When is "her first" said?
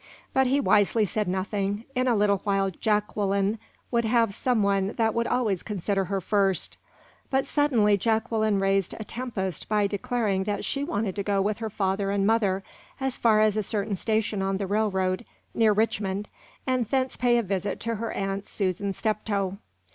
6.05-6.79